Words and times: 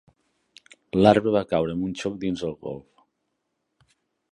L'arbre 1.01 1.33
va 1.35 1.43
caure 1.51 1.77
amb 1.77 1.85
un 1.89 1.93
xoc 2.01 2.17
dins 2.25 2.43
el 2.49 2.57
golf. 2.67 3.07